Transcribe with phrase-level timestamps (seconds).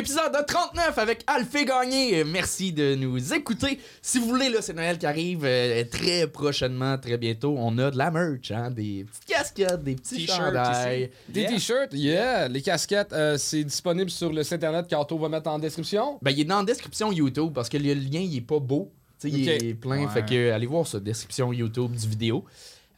[0.00, 2.24] épisode 39 avec Alphée Gagné.
[2.24, 3.78] Merci de nous écouter.
[4.00, 7.54] Si vous voulez, là, c'est Noël qui arrive euh, très prochainement, très bientôt.
[7.58, 11.02] On a de la merch, hein, des petites casquettes, des petits T-shirts chandails.
[11.02, 11.10] ici.
[11.28, 11.50] Des Yeah.
[11.50, 12.48] t-shirts, yeah.
[12.48, 16.18] Les casquettes, euh, c'est disponible sur le site internet qu'Anto va mettre en description.
[16.22, 18.90] Ben, il est dans la description YouTube parce que le lien, il est pas beau.
[19.18, 20.06] Sais, il est plein.
[20.06, 20.12] Ouais.
[20.14, 22.46] Fait que allez voir sa description YouTube du vidéo.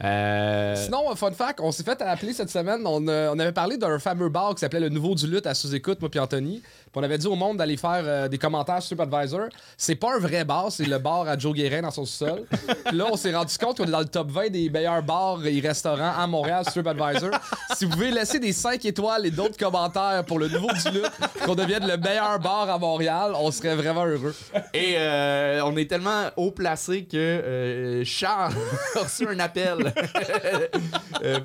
[0.05, 2.81] Euh, Sinon, fun fact, on s'est fait appeler cette semaine.
[2.85, 5.55] On, euh, on avait parlé d'un fameux bar qui s'appelait Le Nouveau du Lutte à
[5.55, 6.61] sous-écoute, moi puis Anthony.
[6.95, 9.49] On avait dit au monde d'aller faire euh, des commentaires sur TripAdvisor.
[9.79, 12.45] C'est pas un vrai bar, c'est le bar à Joe Guérin dans son sol.
[12.85, 15.45] Puis là, on s'est rendu compte qu'on est dans le top 20 des meilleurs bars
[15.47, 17.31] et restaurants à Montréal sur TripAdvisor.
[17.77, 21.11] si vous pouvez laisser des 5 étoiles et d'autres commentaires pour Le Nouveau du Lutte,
[21.47, 24.35] qu'on devienne le meilleur bar à Montréal, on serait vraiment heureux.
[24.75, 28.53] Et euh, on est tellement haut placé que euh, Charles
[28.97, 29.79] a reçu un appel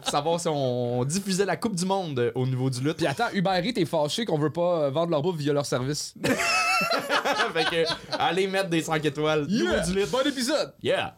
[0.02, 2.98] pour savoir si on diffusait la Coupe du Monde au niveau du lutte.
[2.98, 6.14] Puis attends, Uber Eats est fâché qu'on veut pas vendre leur bouffe via leur service.
[7.54, 7.86] fait que
[8.20, 9.46] allez mettre des 5 étoiles.
[9.48, 10.06] Nouveau du.
[10.06, 10.74] Bon épisode!
[10.82, 11.16] Yeah!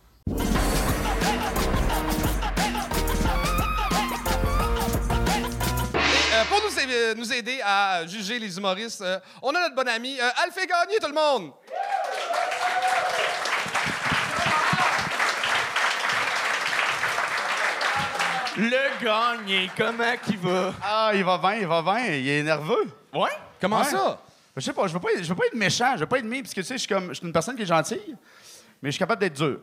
[6.31, 9.87] Euh, pour nous, euh, nous aider à juger les humoristes, euh, on a notre bon
[9.87, 11.51] ami euh, Alphée Gagné, tout le monde!
[18.57, 20.73] Le gagné, comment qu'il va?
[20.83, 22.07] Ah, il va bien, il va bien.
[22.07, 22.89] Il est nerveux.
[23.13, 23.29] Ouais?
[23.61, 23.83] Comment Ouais.
[23.85, 24.19] ça?
[24.55, 26.25] Je sais pas, je veux pas, je veux pas être méchant, je veux pas être
[26.25, 28.15] mis, parce que tu sais, je suis comme, je suis une personne qui est gentille,
[28.81, 29.59] mais je suis capable d'être dur.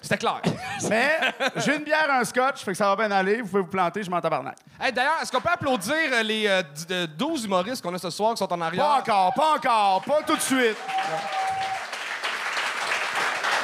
[0.00, 0.42] C'était clair.
[0.90, 1.16] Mais
[1.56, 3.40] j'ai une bière, un scotch, fait que ça va bien aller.
[3.40, 4.56] Vous pouvez vous planter, je m'en tabarnak.
[4.80, 7.98] Hey, D'ailleurs, est-ce qu'on peut applaudir euh, les euh, d- de 12 humoristes qu'on a
[7.98, 8.84] ce soir qui sont en arrière?
[8.84, 10.76] Pas encore, pas encore, pas tout de suite.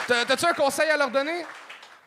[0.06, 1.44] T'as- T'as-tu un conseil à leur donner?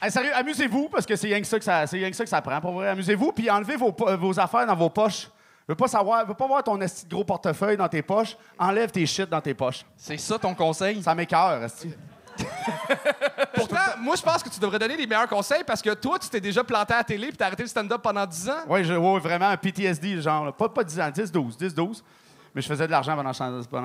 [0.01, 2.23] Hey, sérieux, amusez-vous, parce que c'est rien que ça que ça, c'est rien que ça
[2.23, 2.59] que ça prend.
[2.59, 5.29] Pour vrai, amusez-vous, puis enlevez vos, vos affaires dans vos poches.
[5.67, 8.35] Je veux pas savoir, veux pas voir ton esti de gros portefeuille dans tes poches.
[8.57, 9.85] Enlève tes shit dans tes poches.
[9.95, 11.03] C'est ça ton conseil?
[11.03, 11.93] Ça m'écœure, esti.
[13.53, 16.29] Pourtant, moi, je pense que tu devrais donner les meilleurs conseils parce que toi, tu
[16.29, 18.53] t'es déjà planté à la télé puis t'as arrêté le stand-up pendant 10 ans.
[18.67, 20.51] Oui, ouais, vraiment un PTSD, genre.
[20.53, 22.03] Pas, pas 10 ans, 10, 12, 10, 12.
[22.55, 23.33] Mais je faisais de l'argent pendant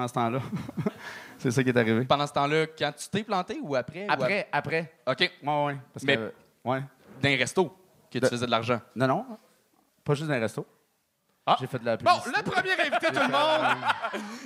[0.08, 0.40] ce temps-là.
[1.38, 2.04] c'est ça qui est arrivé.
[2.04, 4.04] Pendant ce temps-là, quand tu t'es planté ou après?
[4.06, 4.92] ou Après, après.
[5.06, 5.30] ap- OK.
[5.42, 5.76] Ouais, ouais.
[5.92, 6.30] Parce Mais- que, euh,
[6.64, 6.82] ouais.
[7.22, 7.76] D'un resto
[8.10, 8.80] que tu faisais de l'argent.
[8.94, 9.26] Non, non.
[10.04, 10.66] Pas juste dans un resto.
[11.46, 11.56] Ah.
[11.60, 12.40] J'ai fait de la Bon, publicité.
[12.44, 13.76] le premier invité, tout le monde.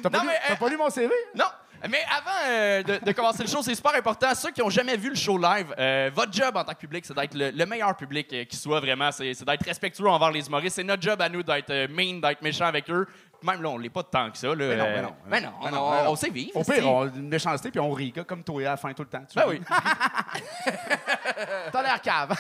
[0.03, 1.15] T'as pas, Non, lu- mais, t'as euh, pas lu mon CV?
[1.35, 1.47] Non,
[1.89, 4.35] mais avant euh, de, de commencer le show, c'est super important.
[4.35, 7.07] Ceux qui ont jamais vu le show live, euh, votre job en tant que public,
[7.07, 9.11] c'est d'être le, le meilleur public euh, qui soit vraiment.
[9.13, 10.77] C'est c'est d'être respectueux envers les humoristes.
[10.77, 13.07] C'est notre job à nous d'être euh, mean, d'être méchant avec eux.
[13.43, 14.49] Même là, on l'est pas tant que ça.
[14.49, 16.11] Là, Mais non, euh, mais non, mais non, mais non, on- mais non.
[16.11, 16.57] on sait vivre.
[16.57, 19.03] Au pire, on a une méchanceté puis on rit, comme toi à la fin tout
[19.03, 19.23] le temps.
[19.29, 19.61] Tu Ben ris.
[19.61, 19.65] oui.
[21.73, 22.35] T'as l'air cave.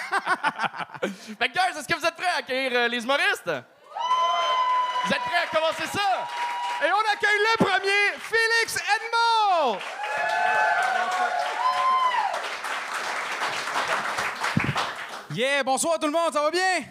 [1.39, 3.47] Fait que, guys, est-ce que vous êtes prêts à accueillir euh, les humoristes?
[3.47, 6.27] Vous êtes prêts à commencer ça?
[6.83, 9.79] Et on accueille le premier, Félix Edmond.
[15.35, 16.85] Yeah, bonsoir tout le monde, ça va bien?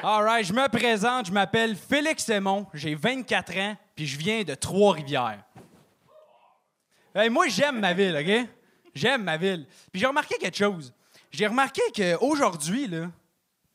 [0.00, 4.44] All right, je me présente, je m'appelle Félix Sémon, j'ai 24 ans, puis je viens
[4.44, 5.42] de Trois-Rivières.
[7.12, 8.48] Hey, moi, j'aime ma ville, OK?
[8.94, 9.66] J'aime ma ville.
[9.90, 10.94] Puis j'ai remarqué quelque chose.
[11.32, 12.88] J'ai remarqué qu'aujourd'hui,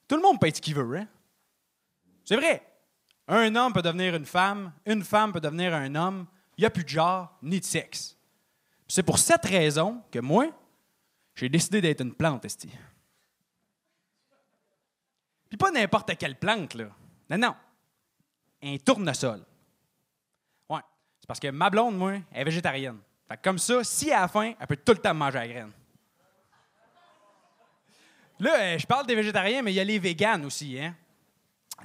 [0.07, 1.07] tout le monde peut être ce qu'il veut, hein?
[2.23, 2.65] C'est vrai.
[3.27, 6.25] Un homme peut devenir une femme, une femme peut devenir un homme.
[6.57, 8.17] Il n'y a plus de genre ni de sexe.
[8.87, 10.47] C'est pour cette raison que moi,
[11.35, 12.69] j'ai décidé d'être une plante, esti.
[15.53, 16.85] Puis pas n'importe quelle plante, là.
[17.29, 17.55] Non, non.
[18.63, 19.45] Un tournesol.
[20.67, 20.79] Ouais.
[21.19, 22.97] C'est parce que ma blonde, moi, elle est végétarienne.
[23.27, 25.47] Fait que comme ça, si elle a faim, elle peut tout le temps manger la
[25.47, 25.71] graine.
[28.39, 30.95] Là, euh, je parle des végétariens, mais il y a les véganes aussi, hein.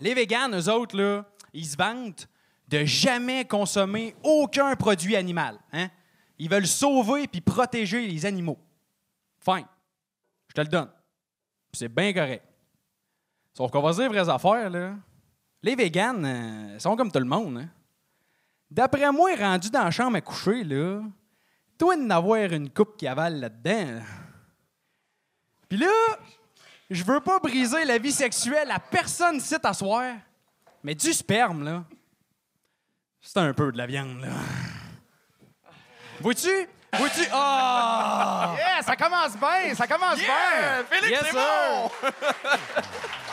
[0.00, 2.26] Les véganes, eux autres, là, ils se vantent
[2.68, 5.90] de jamais consommer aucun produit animal, hein.
[6.38, 8.58] Ils veulent sauver puis protéger les animaux.
[9.44, 9.66] Fine.
[10.48, 10.90] Je te le donne.
[11.74, 12.47] C'est bien correct.
[13.58, 14.92] Sauf qu'on va se dire vraies affaires, là.
[15.64, 17.68] Les véganes euh, sont comme tout le monde, hein.
[18.70, 21.00] D'après moi, rendu dans la chambre à coucher, là,
[21.76, 23.94] toi d'en avoir une coupe qui avale là-dedans.
[23.96, 24.02] là.
[25.68, 25.90] Puis là,
[26.88, 30.04] je veux pas briser la vie sexuelle à personne ici à soir,
[30.84, 31.82] mais du sperme, là,
[33.20, 34.28] c'est un peu de la viande, là.
[36.20, 36.68] Vois-tu?
[36.96, 37.26] Vois-tu?
[37.32, 38.54] Ah!
[38.56, 40.84] Yeah, ça commence bien, ça commence bien.
[40.88, 41.90] Félix, Yes, c'est bon!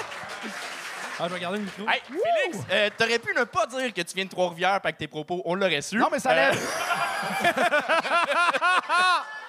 [1.19, 1.83] Ah, je vais garder le micro.
[1.89, 5.07] Hey, Félix, euh, t'aurais pu ne pas dire que tu viens de Trois-Rivières avec tes
[5.07, 5.95] propos, on l'aurait su.
[5.97, 6.57] Non, mais ça Euh, allait.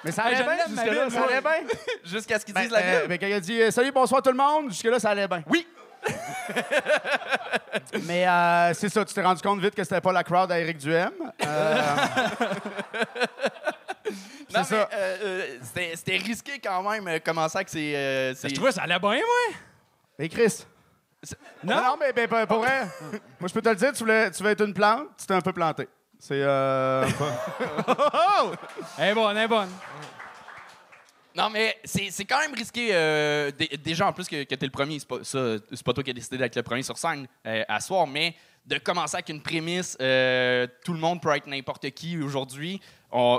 [0.04, 1.76] mais ça allait bien, jusque-là, ville, ça allait bien.
[2.04, 3.08] Jusqu'à ce qu'ils Ben, disent la euh, ville.
[3.08, 5.42] ben, quand il a dit euh, Salut, bonsoir tout le monde, jusque-là, ça allait bien.
[5.48, 5.66] Oui.
[8.04, 10.60] Mais euh, c'est ça, tu t'es rendu compte vite que c'était pas la crowd à
[10.60, 11.10] Eric Duhem.
[11.44, 11.82] Euh,
[14.54, 14.88] Non, C'est mais, ça.
[14.94, 15.56] euh, euh,
[15.96, 17.94] c'était risqué quand même, euh, commencer avec ces.
[17.96, 19.56] euh, ces- Je trouvais ça allait bien, moi.
[20.20, 20.64] Mais Chris.
[21.64, 21.96] Non?
[22.00, 22.86] Mais ben, ben, pour vrai,
[23.40, 25.34] moi je peux te le dire, tu voulais, tu voulais être une plante, tu t'es
[25.34, 25.88] un peu planté.
[26.18, 26.40] C'est.
[26.42, 27.06] Euh,
[28.98, 29.68] Elle est bonne, elle est bonne.
[31.34, 32.88] Non, mais c'est c'est quand même risqué.
[32.92, 35.82] euh, dé- déjà, en plus que, que tu es le premier, c'est pas, ça, c'est
[35.84, 38.34] pas toi qui as décidé d'être le premier sur scène euh, à soir, mais
[38.66, 42.80] de commencer avec une prémisse, euh, tout le monde peut être n'importe qui aujourd'hui.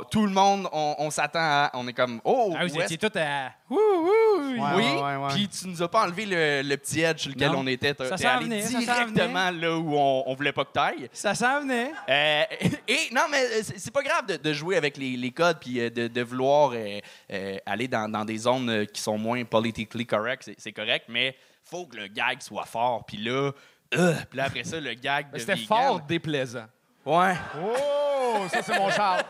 [0.09, 1.69] Tout le monde, on, on s'attend à.
[1.75, 3.51] On est comme, oh, Ah, vous étiez tous à.
[3.69, 4.53] Wouh, wouh.
[4.53, 5.27] Ouais, oui, ouais, ouais.
[5.35, 7.59] puis tu nous as pas enlevé le, le petit edge sur lequel Non.
[7.59, 7.93] on était.
[7.99, 11.09] Ça T'es allé venait, directement là où on, on voulait pas que t'ailles.
[11.13, 11.91] Ça s'en venait.
[12.09, 12.43] Euh,
[12.87, 15.75] et non, mais euh, c'est pas grave de, de jouer avec les, les codes puis
[15.91, 20.55] de, de vouloir euh, aller dans, dans des zones qui sont moins politically correct, c'est-
[20.57, 23.05] c'est correct, mais faut que le gag soit fort.
[23.05, 23.51] Puis là,
[23.95, 25.67] euh, puis là, après ça, le gag de C'était vegan.
[25.67, 26.65] fort déplaisant.
[27.05, 27.35] Ouais.
[27.63, 29.23] oh, ça c'est mon char.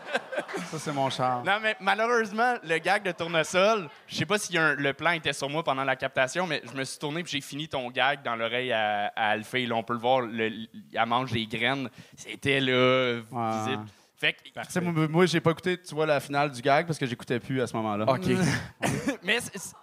[0.70, 1.44] Ça c'est mon char.
[1.44, 5.32] Non, mais malheureusement, le gag de tournesol, je sais pas si un- le plan était
[5.32, 8.22] sur moi pendant la captation, mais je me suis tourné puis j'ai fini ton gag
[8.24, 9.64] dans l'oreille à, à Alphée.
[9.66, 10.50] Là, on peut le voir, le,
[10.92, 11.88] elle mange des graines.
[12.16, 13.58] C'était là, Ouais.
[13.64, 13.84] visible.
[14.20, 17.06] Fait que, moi, moi, j'ai pas écouté, tu vois, la finale du gag parce que
[17.06, 18.04] j'écoutais plus à ce moment-là.
[18.08, 18.26] OK.
[19.22, 19.74] Mais c'est- c'est-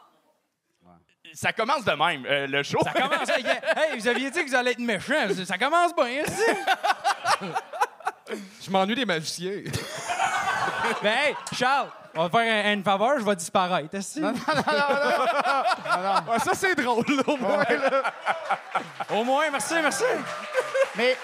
[1.35, 2.79] ça commence de même, euh, le show.
[2.83, 3.37] Ça commence à...
[3.39, 5.27] Hey, vous aviez dit que vous allez être méchant.
[5.45, 6.41] Ça commence bien, aussi.
[8.65, 9.61] Je m'ennuie des magiciens.
[11.03, 13.93] Ben, hey, Charles, on va faire un- une faveur, je vais disparaître.
[13.93, 14.33] est-ce que- Ouais,
[16.39, 18.03] ça, c'est drôle, là, au moins, là.
[19.11, 20.03] Au moins, merci, merci.
[20.95, 21.17] Mais,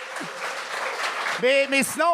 [1.42, 2.14] mais, mais sinon,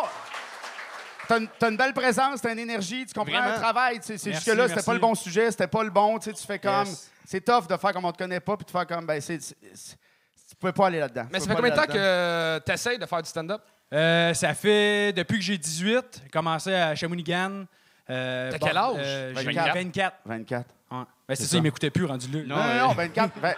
[1.28, 3.56] t'as une, une belle présence, t'as une énergie, tu comprends Vraiment.
[3.56, 4.00] un travail.
[4.00, 6.18] tu jusque-là, c'était pas le bon sujet, c'était pas le bon.
[6.20, 6.86] tu sais, Tu fais comme.
[6.88, 7.12] Yes.
[7.26, 9.06] C'est tough de faire comme on te connaît pas, puis de faire comme.
[9.06, 11.28] Ben, c'est, tu pouvais pas aller là-dedans.
[11.32, 12.60] Mais Tu ça fait combien de temps aller là-dedans.
[12.60, 13.62] que t'essayes de faire du stand-up?
[13.94, 17.66] Euh, ça fait depuis que j'ai 18, j'ai commencé à Shawinigan.
[18.10, 18.94] Euh, T'as bon, quel âge?
[18.98, 19.74] euh, j'ai 24.
[19.76, 20.16] 24.
[20.26, 20.66] 24.
[20.90, 20.98] Ouais.
[20.98, 21.62] Ben, c'est C'est ça, il ça.
[21.64, 22.56] m'écoutait plus rendu là.
[22.56, 23.40] Non, non, non, 24.
[23.40, 23.56] vingt-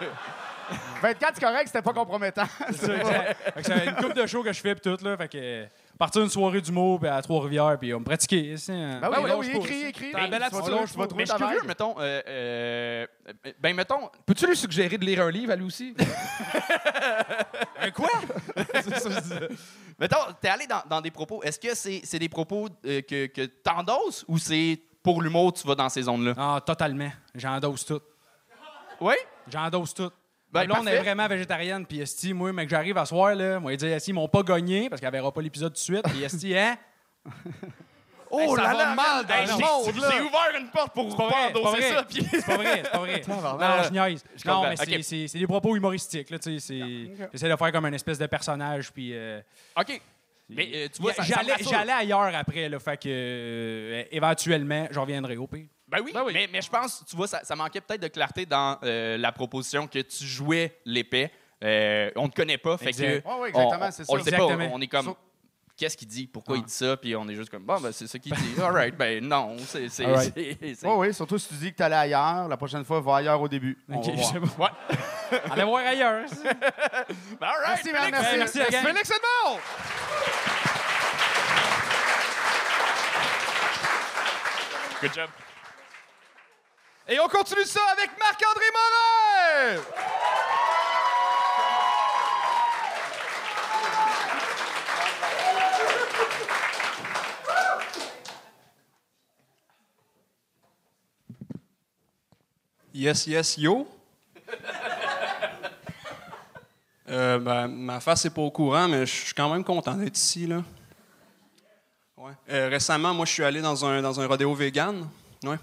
[1.02, 2.44] 24, c'est correct, c'était pas compromettant.
[2.70, 3.24] C'est ça.
[3.54, 5.16] Fait que c'est une couple de shows que je fais pis tout là.
[5.16, 5.66] Fait que euh,
[6.00, 8.56] partir une soirée d'humour puis à Trois-Rivières puis on me pratiquait.
[8.56, 10.12] c'est, euh, Ben oui, Ah oui, ben oui, écris, écris.
[10.12, 11.94] T'as un bel Tu vas- attitude, Mais je suis curieux, mettons.
[12.00, 13.06] euh, euh,
[13.60, 14.10] ben, mettons.
[14.26, 15.94] Peux-tu lui suggérer de lire un livre à lui aussi?
[17.82, 18.08] Un quoi?
[18.56, 19.48] c'est ça que je disais.
[19.98, 21.42] Mettons, t'es allé dans, des propos.
[21.42, 25.66] Est-ce que c'est c'est des propos euh, que, que t'endosses ou c'est pour l'humour tu
[25.66, 26.34] vas dans ces zones-là?
[26.36, 27.10] Ah, totalement.
[27.34, 28.00] J'endosse tout.
[29.00, 29.14] Oui?
[29.48, 30.10] J'endosse tout.
[30.52, 31.86] Ben, là, on est vraiment végétarienne.
[31.86, 34.42] Puis Esti, moi, mec, j'arrive à soir, là, moi, il dit, Esti, ils m'ont pas
[34.42, 36.02] gagné parce qu'elle verra pas l'épisode tout de suite.
[36.04, 36.76] Puis Esti, hein?
[38.32, 41.16] Oh ça là va là, mal dans Hey, le monde, J'ai ouvert une porte pour
[41.16, 41.94] pas vrai, vrai.
[41.94, 42.02] ça.
[42.04, 42.24] Puis...
[42.30, 43.22] C'est pas vrai, c'est pas vrai.
[43.28, 44.24] non, je niaise.
[44.46, 46.30] Non, mais c'est- des propos humoristiques.
[46.30, 46.74] Là, tu sais,
[47.32, 48.92] J'essaie de faire comme une espèce de personnage.
[48.92, 49.10] Puis.
[49.12, 49.40] euh,
[49.76, 50.00] OK.
[50.48, 54.98] Mais euh, tu vois, ça, ça j'allais ailleurs après, là, fait que euh, éventuellement, je
[54.98, 55.66] reviendrai au pire.
[55.90, 58.78] Ben oui, Mais, mais je pense, tu vois, ça, ça manquait peut-être de clarté dans
[58.84, 61.30] euh, la proposition que tu jouais l'épée.
[61.62, 63.22] Euh, on ne te connaît pas, fait Exact.
[63.22, 63.28] que.
[63.40, 64.16] Ouais, exactement, on, c'est on ça.
[64.18, 64.44] le sait pas.
[64.46, 65.14] On est comme.
[65.76, 66.26] Qu'est-ce qu'il dit?
[66.26, 66.94] Pourquoi il dit ça?
[66.98, 68.60] Puis on est juste comme, bon, ben, c'est ça qu'il dit.
[68.62, 69.88] All right, ben non, c'est.
[70.04, 70.32] right.
[70.34, 73.16] c'est- Oui, oui, surtout si tu dis que tu allais ailleurs, la prochaine fois, va
[73.16, 73.78] ailleurs au début.
[73.88, 74.18] On Ok, va voir.
[74.18, 74.64] je sais pas.
[75.32, 75.40] Ouais.
[75.50, 76.24] Allez voir ailleurs.
[77.40, 78.10] Ben, all right, Merci, Félix.
[78.10, 78.36] merci.
[78.58, 78.84] merci, gang.
[78.84, 79.58] Félix Edmond!
[85.00, 85.30] Good job.
[87.12, 89.82] Et on continue ça avec Marc-André Morin!
[102.94, 103.88] Yes, yes, yo.
[107.08, 110.16] Euh, ben, ma face n'est pas au courant, mais je suis quand même content d'être
[110.16, 110.46] ici.
[110.46, 110.62] Là.
[112.16, 112.30] Ouais.
[112.50, 115.08] Euh, récemment, moi, je suis allé dans un, dans un rodéo vegan.
[115.42, 115.58] Ouais.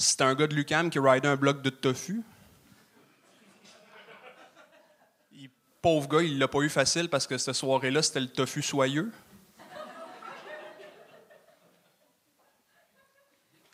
[0.00, 2.22] C'était un gars de Lucam qui ridait un bloc de tofu.
[5.82, 9.10] Pauvre gars, il l'a pas eu facile parce que cette soirée-là, c'était le tofu soyeux.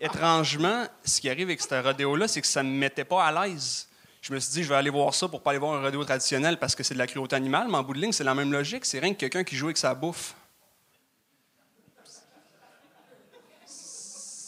[0.00, 3.46] Étrangement, ce qui arrive avec ce rodéo-là, c'est que ça ne me mettait pas à
[3.46, 3.88] l'aise.
[4.22, 6.04] Je me suis dit, je vais aller voir ça pour pas aller voir un rodéo
[6.04, 8.34] traditionnel parce que c'est de la cruauté animale, mais en bout de ligne, c'est la
[8.34, 8.86] même logique.
[8.86, 10.34] C'est rien que quelqu'un qui joue avec sa bouffe.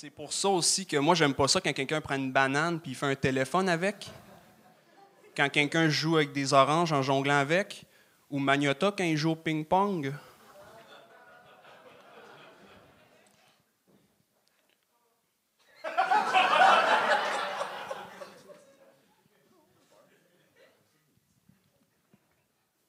[0.06, 2.92] C'est pour ça aussi que moi, j'aime pas ça quand quelqu'un prend une banane puis
[2.92, 4.08] il fait un téléphone avec.
[5.36, 7.84] Quand quelqu'un joue avec des oranges en jonglant avec.
[8.30, 10.14] Ou Magnota quand il joue au ping-pong.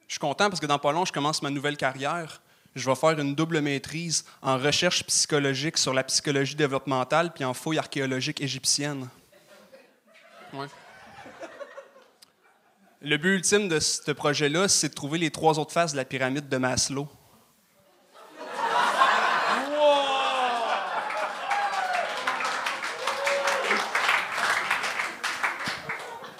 [0.06, 2.44] Je suis content parce que dans pas long, je commence ma nouvelle carrière.
[2.78, 7.56] Je vais faire une double maîtrise en recherche psychologique sur la psychologie développementale puis en
[7.56, 9.10] fouille archéologique égyptienne.
[10.54, 10.68] Ouais.
[13.02, 16.06] Le but ultime de ce projet-là, c'est de trouver les trois autres faces de la
[16.06, 17.10] pyramide de Maslow.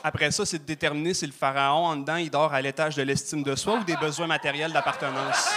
[0.04, 3.02] Après ça, c'est de déterminer si le pharaon en dedans, il dort à l'étage de
[3.02, 5.50] l'estime de soi ou des besoins matériels d'appartenance.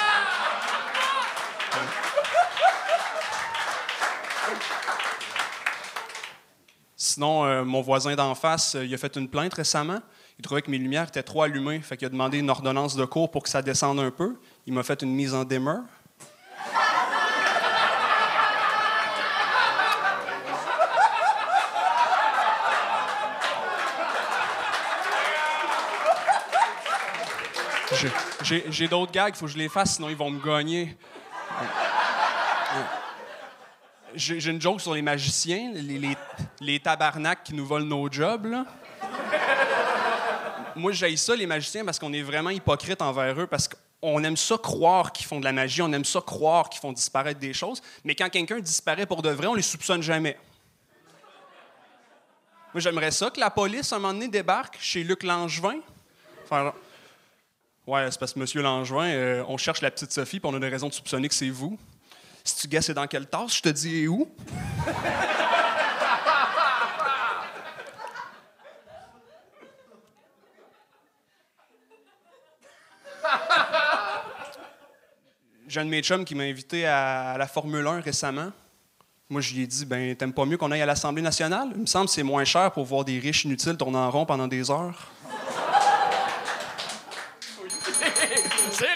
[7.10, 9.98] Sinon, euh, mon voisin d'en face, euh, il a fait une plainte récemment.
[10.38, 11.80] Il trouvait que mes lumières étaient trop allumées.
[11.80, 14.36] Fait qu'il a demandé une ordonnance de cours pour que ça descende un peu.
[14.68, 15.44] Il m'a fait une mise en
[28.42, 30.96] J'ai j'ai d'autres gags, il faut que je les fasse, sinon ils vont me gagner.
[34.14, 36.16] J'ai une joke sur les magiciens, les,
[36.60, 36.82] les,
[37.44, 38.46] qui nous volent nos jobs.
[40.76, 44.36] Moi, j'aille ça, les magiciens, parce qu'on est vraiment hypocrite envers eux, parce qu'on aime
[44.36, 47.52] ça croire qu'ils font de la magie, on aime ça croire qu'ils font disparaître des
[47.52, 50.38] choses, mais quand quelqu'un disparaît pour de vrai, on les soupçonne jamais.
[52.72, 55.80] Moi, j'aimerais ça que la police, à un moment donné, débarque chez Luc Langevin.
[56.48, 56.72] Faire,
[57.86, 60.60] Ouais, c'est parce que Monsieur Langevin, euh, on cherche la petite Sophie, puis on a
[60.60, 61.76] des raisons de soupçonner que c'est vous.
[62.44, 64.28] Si tu guesses dans quelle tasse, je te dis où?
[75.68, 78.50] J'ai un de mes qui m'a invité à la Formule 1 récemment.
[79.28, 81.68] Moi, je lui ai dit, ben, t'aimes pas mieux qu'on aille à l'Assemblée nationale?
[81.76, 84.26] Il me semble que c'est moins cher pour voir des riches inutiles tourner en rond
[84.26, 85.12] pendant des heures.
[88.72, 88.86] C'est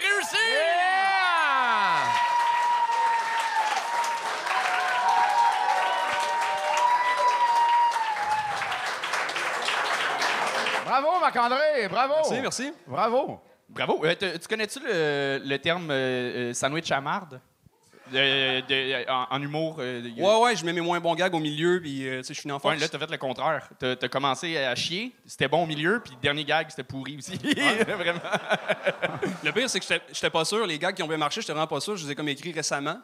[11.01, 12.15] Bravo, Marc-André, bravo.
[12.19, 12.73] Merci, merci.
[12.87, 13.41] Bravo.
[13.69, 14.05] Bravo.
[14.05, 17.41] Euh, tu tu connais-tu le, le terme euh, euh, sandwich à marde?
[18.13, 19.77] De- de- en, en humour.
[19.79, 22.35] euh, Ouais, ouais, je mets mes moins bons gags au milieu, puis euh, tu sais,
[22.35, 22.75] je finis en force.
[22.75, 23.69] Ouais, là, t'as fait le contraire.
[23.79, 27.17] T'as as commencé à chier, c'était bon au milieu, puis le dernier gag, c'était pourri
[27.17, 27.33] aussi.
[27.87, 28.21] Vraiment.
[29.43, 30.67] Le pire, c'est que j'étais- pas sûr.
[30.67, 31.97] Les gags qui ont bien marché, j'étais vraiment pas sûr.
[31.97, 32.99] Je les ai comme écrits récemment.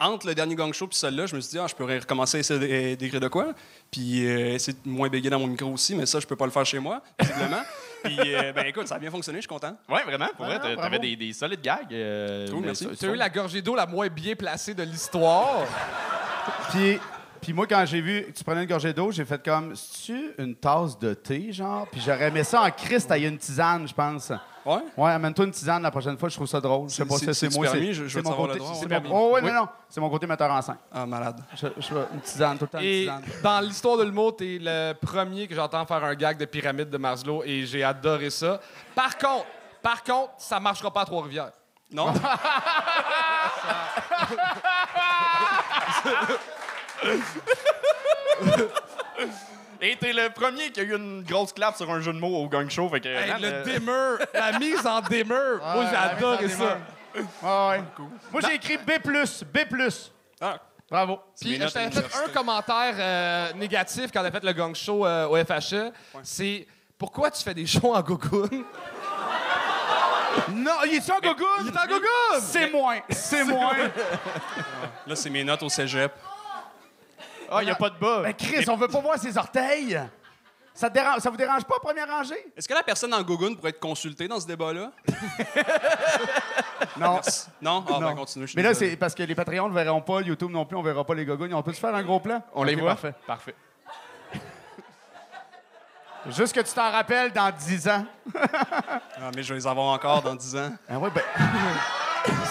[0.00, 2.38] Entre le dernier gang show puis celui-là, je me suis dit, ah, je pourrais recommencer
[2.38, 3.52] à essayer d'é- d'écrire de quoi.
[3.90, 6.46] Puis euh, essayer de moins bégayer dans mon micro aussi, mais ça, je peux pas
[6.46, 7.62] le faire chez moi, visiblement.
[8.06, 9.76] puis, euh, ben écoute, ça a bien fonctionné, je suis content.
[9.88, 10.28] Ouais, vraiment.
[10.36, 10.80] Pour vrai, t'a- bravo.
[10.82, 11.86] t'avais des, des solides gags.
[11.92, 12.84] euh, Cool, mais merci.
[12.84, 15.64] ça- Tu ça- as eu la gorgée d'eau la moins bien placée de l'histoire.
[16.70, 16.98] Puis,
[17.40, 20.32] puis moi, quand j'ai vu que tu prenais une gorgée d'eau, j'ai fait comme, c'est-tu
[20.38, 21.86] une tasse de thé, genre?
[21.90, 24.32] Puis j'aurais aimé ça en Christ, tailler une tisane, je pense.
[24.66, 24.78] Ouais?
[24.96, 26.88] Ouais, amène-toi une tisane la prochaine fois, je trouve ça drôle.
[26.88, 27.66] Je sais C'est- pas si c'est moi.
[27.70, 28.52] permis, c'est- je- je c'est veux mon côté.
[28.54, 29.00] le droit, c'est ouais.
[29.00, 29.48] mon- Oh, ouais, Oui.
[29.52, 29.68] non, non.
[29.88, 30.76] C'est mon côté metteur en scène.
[30.92, 31.40] Ah, malade.
[31.54, 33.22] Je, je veux une tisane, tout le temps une Et tisane.
[33.44, 36.98] dans l'histoire de l'humour, t'es le premier que j'entends faire un gag de pyramide de
[36.98, 38.60] Maslow et j'ai adoré ça.
[38.94, 39.46] Par contre,
[39.80, 41.52] par contre, ça marchera pas à Trois-Rivières.
[41.92, 42.12] Non?
[49.80, 52.36] Et t'es le premier qui a eu une grosse clap sur un jeu de mots
[52.42, 52.88] au gang show.
[52.88, 56.46] Fait que, Hey, le euh, dimmer, la mise en dimmer, moi Ouais, j'ai la adoré
[56.46, 56.78] mise en ça.
[57.70, 57.82] Ouais.
[58.32, 59.58] Moi, j'ai écrit B+, B+.
[60.40, 60.58] Ah,
[60.90, 61.18] Bravo.
[61.40, 64.74] Puis notes je t'avais fait un commentaire euh, négatif quand on a fait le gang
[64.74, 65.92] show euh, au FHE.
[66.22, 66.66] C'est
[66.96, 68.64] pourquoi tu fais des shows en gogoune?
[70.52, 71.46] Non, il est en gogoune?
[71.62, 72.40] Il est en gogoune!
[72.40, 73.74] C'est moins, c'est moins.
[75.06, 76.12] là, c'est mes notes au cégep.
[77.50, 78.22] Ah, il a pas de bas.
[78.22, 80.00] Ben, Chris, on veut pas voir ses orteils.
[80.74, 82.52] Ça, te dérange, ça vous dérange pas, première rangée?
[82.54, 84.92] Est-ce que la personne en Gogoun pourrait être consultée dans ce débat-là?
[86.98, 87.20] Non.
[87.60, 87.84] Non?
[87.88, 88.00] Ah, Non.
[88.00, 88.46] ben, continue.
[88.46, 88.90] je suis Mais là, désolé.
[88.90, 91.24] c'est parce que les Patreons ne verront pas, YouTube non plus, on verra pas les
[91.24, 91.52] gogounes.
[91.54, 92.42] On peut-tu faire un gros plan?
[92.54, 92.90] On les Ok, voit?
[92.90, 93.14] Parfait.
[93.26, 93.54] Parfait.
[96.28, 98.04] Juste que tu t'en rappelles dans 10 ans.
[98.34, 100.72] Ah, mais je vais les avoir encore dans 10 ans.
[100.88, 101.22] Ah ouais, ben,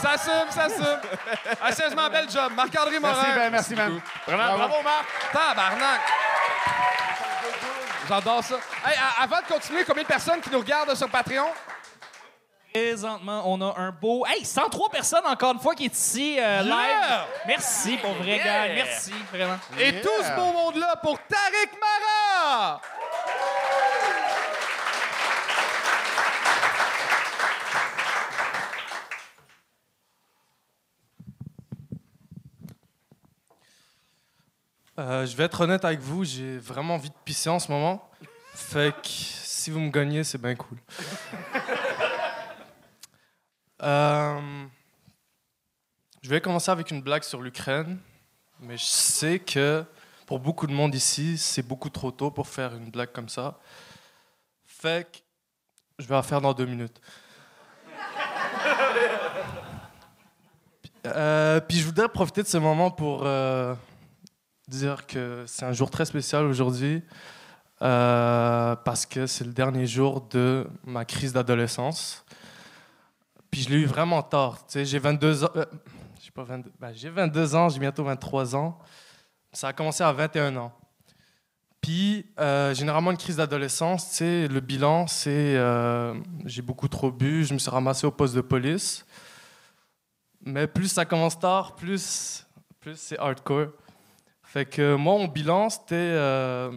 [0.06, 1.00] Ça assume, ça assume.
[1.60, 2.54] Ah, sérieusement, bel job.
[2.56, 3.16] Marc-André Morin.
[3.16, 4.02] merci, ben, merci, man.
[4.28, 5.06] Vraiment, bravo, Marc.
[5.34, 6.02] Tabarnak!
[8.08, 8.56] J'adore ça.
[8.86, 11.48] Hey, avant de continuer, combien de personnes qui nous regardent sur Patreon?
[12.72, 14.28] Présentement, on a un beau.
[14.28, 17.26] Hey, 103 personnes encore une fois qui est ici euh, live.
[17.48, 18.68] Merci pour vrai, gars.
[18.76, 19.58] Merci, vraiment.
[19.80, 22.80] Et tout ce beau monde-là pour Tariq Mara!
[34.98, 38.10] Euh, je vais être honnête avec vous, j'ai vraiment envie de pisser en ce moment.
[38.54, 40.78] Fait que si vous me gagnez, c'est bien cool.
[43.84, 44.66] Euh,
[46.24, 48.00] je vais commencer avec une blague sur l'Ukraine,
[48.62, 49.84] mais je sais que
[50.26, 53.60] pour beaucoup de monde ici, c'est beaucoup trop tôt pour faire une blague comme ça.
[54.66, 55.18] Fait que
[56.00, 57.00] je vais la faire dans deux minutes.
[61.06, 63.76] Euh, puis je voudrais profiter de ce moment pour euh,
[64.70, 67.04] dire que c'est un jour très spécial aujourd'hui
[67.82, 72.24] euh, parce que c'est le dernier jour de ma crise d'adolescence.
[73.52, 74.66] Puis je l'ai eu vraiment tard.
[74.74, 75.50] J'ai 22 ans.
[75.56, 75.66] euh,
[76.22, 76.72] j'ai pas 22.
[76.80, 78.80] ben, j'ai 22 ans, j'ai bientôt 23 ans.
[79.52, 80.74] Ça a commencé à 21 ans.
[81.82, 85.56] Puis, euh, généralement, une crise d'adolescence, le bilan, c'est
[86.46, 89.06] j'ai beaucoup trop bu, je me suis ramassé au poste de police.
[90.42, 92.46] Mais plus ça commence tard, plus,
[92.80, 93.68] plus c'est hardcore.
[94.56, 96.72] Fait que moi, mon bilan, c'était euh,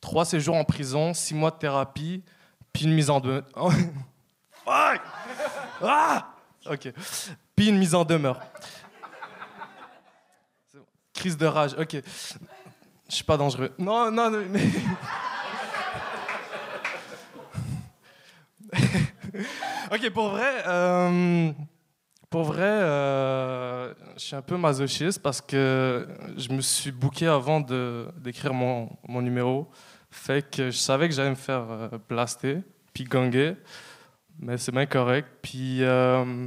[0.00, 2.24] trois séjours en prison, six mois de thérapie,
[2.72, 3.44] puis une mise en demeure.
[4.64, 5.00] Fuck!
[5.80, 6.34] Ah!
[6.66, 6.92] Ok.
[7.54, 8.40] Puis une mise en demeure.
[10.74, 10.80] Bon.
[11.12, 12.02] Crise de rage, ok.
[13.08, 13.72] Je suis pas dangereux.
[13.78, 14.64] Non, non, non, mais.
[19.92, 21.52] ok, pour vrai, euh,
[22.30, 27.60] pour vrai, euh, je suis un peu masochiste parce que je me suis booké avant
[27.60, 29.70] d'écrire mon, mon numéro.
[30.10, 32.58] Fait que je savais que j'allais me faire euh, blaster,
[32.92, 33.56] puis ganguer,
[34.38, 35.28] mais c'est bien correct.
[35.42, 36.46] Puis, euh,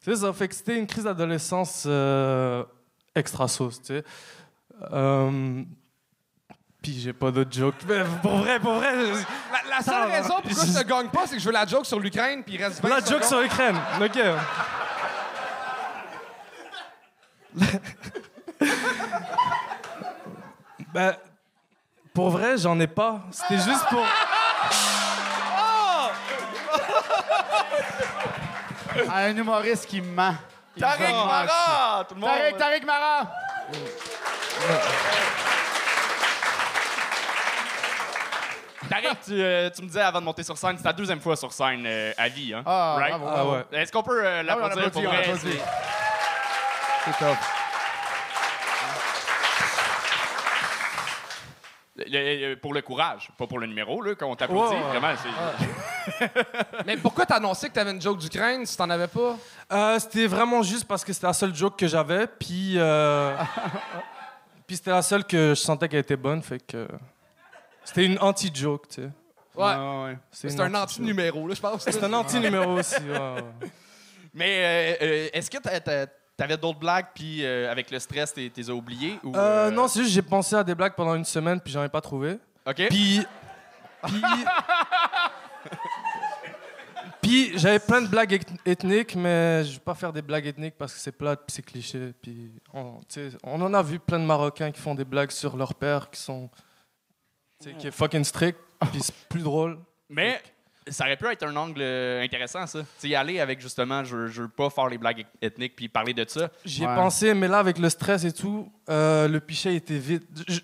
[0.00, 2.64] c'est ça, fait que c'était une crise d'adolescence euh,
[3.14, 4.04] extra sauce, tu sais.
[4.92, 5.62] Euh,
[6.80, 7.74] puis j'ai pas d'autres jokes.
[7.86, 8.94] Mais pour vrai, pour vrai.
[8.96, 11.84] La, la seule raison pourquoi je te gagne pas, c'est que je veux la joke
[11.84, 13.76] sur l'Ukraine, puis reste 20 La joke sur l'Ukraine.
[14.00, 14.18] OK.
[20.94, 21.16] ben,
[22.14, 23.20] pour vrai, j'en ai pas.
[23.30, 24.04] C'était juste pour.
[29.12, 30.34] Un humoriste qui ment.
[30.76, 31.26] Il Tariq ment.
[31.26, 32.04] Mara!
[32.08, 32.30] Tout le monde!
[32.30, 33.26] Tariq, Tariq Mara!
[38.88, 41.36] Tariq, tu, euh, tu me disais avant de monter sur scène, c'est ta deuxième fois
[41.36, 42.62] sur scène euh, à vie, hein?
[42.66, 43.18] Ah, Right?
[43.18, 43.80] bravo, Ah ouais.
[43.80, 45.24] Est-ce qu'on peut euh, Ah l'applaudir pour vrai?
[45.38, 45.60] C'est-
[47.04, 47.36] C'est top.
[51.96, 54.74] Le- le- pour le courage, pas pour le numéro, là, t'applaudit.
[54.74, 54.80] Ouais.
[54.80, 56.30] Vraiment, c'est...
[56.86, 59.36] Mais pourquoi t'as annoncé que t'avais une joke d'Ukraine si t'en avais pas?
[59.72, 62.26] Euh, c'était vraiment juste parce que c'était la seule joke que j'avais.
[62.26, 62.74] Puis.
[62.78, 63.36] euh,
[64.66, 66.42] puis c'était la seule que je sentais qu'elle était bonne.
[66.42, 66.88] Fait que.
[67.84, 69.10] C'était une anti-joke, tu sais.
[69.54, 70.16] Ouais.
[70.30, 70.82] C'est un anti-joke.
[70.82, 71.82] anti-numéro, là, je pense.
[71.84, 72.94] C'est un anti-numéro aussi.
[72.94, 73.44] ouais.
[74.32, 76.06] Mais euh, euh, est-ce que t'a- t'a-
[76.40, 79.18] t'avais d'autres blagues, puis euh, avec le stress, t'es t'es as oubliées?
[79.22, 81.70] Ou, Euh, euh, non, c'est juste j'ai pensé à des blagues pendant une semaine, puis
[81.72, 82.38] j'en ai pas trouvé.
[82.66, 82.86] OK.
[82.88, 83.20] Puis.
[84.06, 84.22] Puis.
[87.20, 90.76] puis j'avais plein de blagues eth- ethniques, mais je vais pas faire des blagues ethniques
[90.78, 92.12] parce que c'est plate, puis c'est cliché.
[92.22, 95.30] Puis on, tu sais, on en a vu plein de Marocains qui font des blagues
[95.30, 96.48] sur leur père qui sont.
[97.60, 98.58] tu sais, qui est fucking strict,
[98.90, 99.78] puis c'est plus drôle.
[100.08, 100.40] Mais
[100.90, 102.80] ça aurait pu être un angle euh, intéressant, ça.
[102.80, 105.74] Tu sais, y aller avec justement, je, veux- je veux pas faire les blagues ethniques
[105.76, 106.50] puis parler de ça.
[106.64, 106.94] J'y ai Ouais.
[106.94, 110.00] pensé, mais là, avec le stress et tout, euh, le pichet était
[110.48, 110.62] j-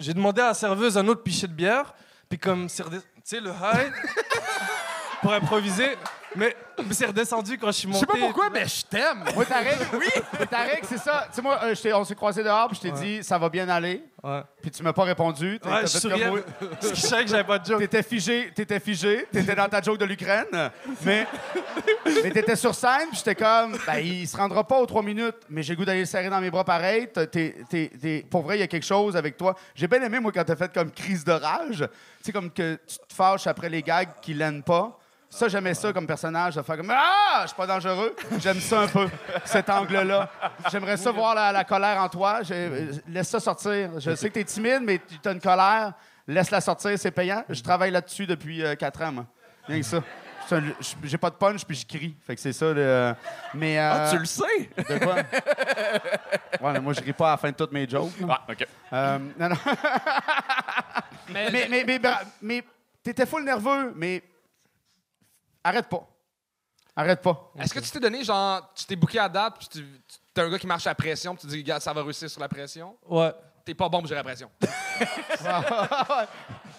[0.00, 1.94] J'ai demandé à la serveuse un autre pichet de bière,
[2.28, 2.82] puis comme tu
[3.24, 3.92] sais, le high,
[5.22, 5.96] pour improviser,
[6.36, 8.00] mais, mais c'est redescendu quand je suis Je monté.
[8.00, 9.24] sais pas pourquoi, mais je t'aime.
[9.34, 11.26] Moi, Tariq, oui, Tariq, c'est ça.
[11.30, 13.38] Tu sais, moi, euh, je t'ai- on s'est croisés dehors, puis je t'ai dit, ça
[13.38, 14.02] va bien aller.
[14.22, 15.58] Ouais, Puis tu m'as pas répondu.
[15.62, 16.42] T'as- ouais t'as je fait comme
[16.80, 17.78] parce que je savais que j'avais pas de joke.
[17.80, 20.70] T'étais figé, t'étais figé, t'étais dans ta joke de l'Ukraine,
[21.02, 21.26] mais,
[22.22, 25.36] mais t'étais sur scène, puis j'étais comme, ben, il se rendra pas aux trois minutes,
[25.50, 27.08] mais j'ai le goût d'aller le serrer dans mes bras pareil.
[27.12, 29.54] T'es- t'es- t'es- t'es- pour vrai, il y a quelque chose avec toi.
[29.74, 31.86] J'ai bien aimé, moi, quand t'as fait comme crise de rage.
[32.18, 34.98] Tu sais, comme que tu te fâches après les gags qui l'aiment pas.
[35.34, 38.14] Ça, j'aimais ça comme personnage, de faire comme Ah, je suis pas dangereux.
[38.38, 39.08] J'aime ça un peu,
[39.44, 40.30] cet angle-là.
[40.70, 42.42] J'aimerais ça voir la, la colère en toi.
[42.42, 43.98] J'ai- Laisse ça sortir.
[43.98, 45.92] Je sais que tu es timide, mais tu as une colère.
[46.28, 47.42] Laisse-la sortir, c'est payant.
[47.48, 49.26] Je travaille là-dessus depuis euh, quatre ans, moi.
[49.66, 49.98] Rien que ça.
[51.02, 52.14] J'ai pas de punch, puis je crie.
[52.24, 52.72] Fait que c'est ça.
[52.72, 53.14] le-
[53.54, 53.76] Mais.
[53.78, 54.70] euh, Ah, tu le sais?
[54.76, 55.14] De quoi?
[55.16, 58.12] ouais, mais moi, je ris pas à la fin de toutes mes jokes.
[58.30, 58.66] Ah, OK.
[58.92, 59.56] Euh, non, non.
[61.32, 62.00] mais, mais, mais,
[62.40, 62.64] mais
[63.02, 64.22] t'étais full nerveux, mais
[65.64, 66.06] arrête pas.
[66.96, 67.50] Arrête pas.
[67.58, 69.84] Est-ce que tu t'es donné, genre, tu t'es booké à date, puis tu,
[70.32, 72.30] t'es un gars qui marche à la pression, puis tu dis, regarde, ça va réussir
[72.30, 72.96] sur la pression?
[73.08, 73.32] Ouais.
[73.64, 74.48] T'es pas bon pour gérer la pression.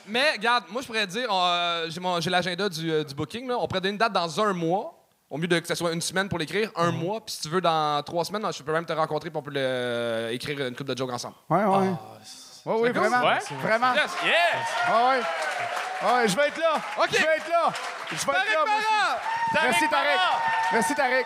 [0.08, 3.48] Mais, regarde, moi, je pourrais dire, euh, j'ai mon- j'ai l'agenda du, euh, du booking,
[3.48, 3.58] là.
[3.60, 6.02] on pourrait donner une date dans un mois, au mieux de que ce soit une
[6.02, 8.86] semaine pour l'écrire, un mois, puis si tu veux, dans trois semaines, je peux même
[8.86, 11.36] te rencontrer, puis on peut le- euh, écrire une coupe de jokes ensemble.
[11.50, 11.89] Ouais, ouais.
[12.67, 13.26] ouais, oui, vraiment.
[13.26, 13.39] Ouais.
[13.63, 13.93] Vraiment.
[13.95, 14.12] Yes!
[14.24, 14.34] Yeah!
[14.88, 15.21] Ah ouais.
[16.08, 16.76] Ah ouais, je vais être là.
[17.08, 17.74] Je vais être là.
[18.12, 18.63] Je vais être là.
[18.65, 19.63] moi aussi.
[19.63, 20.20] Merci, Tarek.
[20.72, 21.26] Merci, Tarek.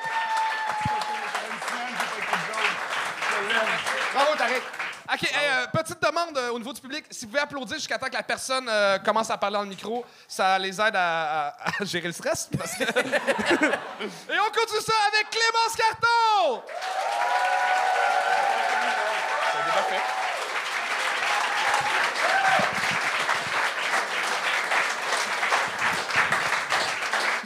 [4.14, 4.64] Bravo, Tarek.
[5.12, 7.04] OK, hey, euh, petite demande euh, au niveau du public.
[7.10, 9.70] Si vous pouvez applaudir jusqu'à temps que la personne euh, commence à parler dans le
[9.70, 12.48] micro, ça les aide à, à- à gérer le stress.
[12.56, 16.62] parce que- Et on continue ça avec Clémence Carton!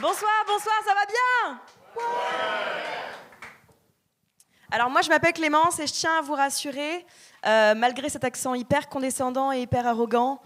[0.06, 1.60] Bonsoir, bonsoir, ça va bien?
[4.70, 7.06] Alors moi je m'appelle Clémence et je tiens à vous rassurer,
[7.46, 10.42] euh, malgré cet accent hyper condescendant et hyper arrogant,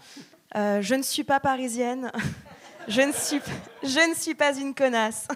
[0.55, 2.09] euh, je ne suis pas parisienne,
[2.87, 3.41] je ne suis,
[3.83, 5.27] je ne suis pas une connasse.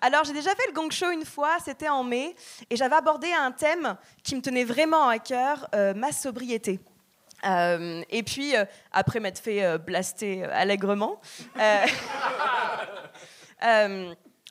[0.00, 2.34] Alors j'ai déjà fait le gong show une fois, c'était en mai,
[2.68, 6.80] et j'avais abordé un thème qui me tenait vraiment à cœur, euh, ma sobriété.
[7.46, 11.20] Euh, et puis, euh, après m'être fait euh, blaster allègrement,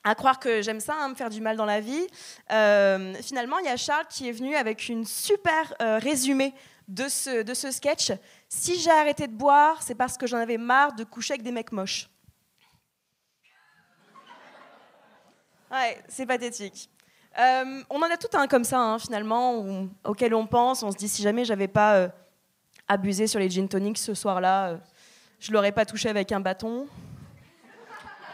[0.01, 2.07] à croire que j'aime ça, hein, me faire du mal dans la vie,
[2.47, 6.53] finalement, il y a Charles qui est venu avec une super résumé
[6.87, 8.11] de ce, de ce sketch.
[8.47, 11.51] Si j'ai arrêté de boire, c'est parce que j'en avais marre de coucher avec des
[11.51, 12.09] mecs moches.
[15.71, 16.89] Ouais, c'est pathétique.
[17.37, 20.81] On en a tout un comme ça, hein, finalement, auquel on pense.
[20.81, 22.09] On se dit, si jamais j'avais pas
[22.89, 24.77] abusé sur les gin tonics ce soir-là, euh,
[25.39, 26.87] je l'aurais pas touché avec un bâton.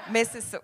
[0.10, 0.60] Mais c'est ça.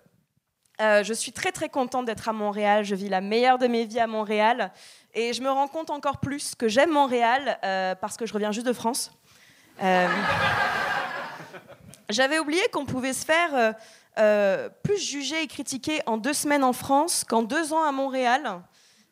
[0.80, 2.84] Euh, je suis très très contente d'être à Montréal.
[2.84, 4.72] Je vis la meilleure de mes vies à Montréal.
[5.14, 8.50] Et je me rends compte encore plus que j'aime Montréal euh, parce que je reviens
[8.50, 9.12] juste de France.
[12.08, 13.74] J'avais oublié qu'on pouvait se faire
[14.82, 18.62] plus juger et critiquer en deux semaines en France qu'en deux ans à Montréal.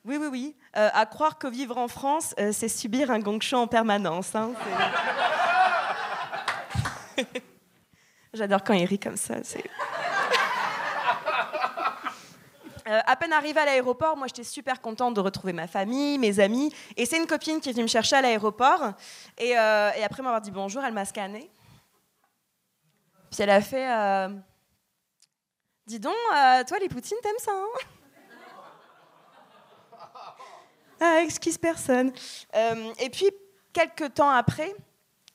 [0.05, 0.57] Oui, oui, oui.
[0.77, 4.35] Euh, à croire que vivre en France, euh, c'est subir un gong show en permanence.
[4.35, 4.53] hein.
[8.33, 9.35] J'adore quand il rit comme ça.
[12.87, 16.41] Euh, à peine arrivée à l'aéroport, moi j'étais super contente de retrouver ma famille, mes
[16.41, 16.75] amis.
[16.97, 18.95] Et c'est une copine qui est venue me chercher à l'aéroport.
[19.37, 21.51] Et, après m'avoir dit bonjour, elle m'a scanné.
[23.31, 23.87] Puis elle a fait
[25.87, 26.17] Dis donc,
[26.67, 28.00] toi les poutines, t'aimes ça hein?
[31.01, 32.13] Ah, excuse personne.
[32.55, 33.31] Euh, et puis,
[33.73, 34.75] quelques temps après,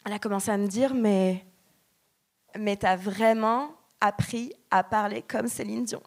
[0.06, 1.44] elle a commencé à me dire Mais,
[2.56, 6.04] mais t'as vraiment appris à parler comme Céline Dion.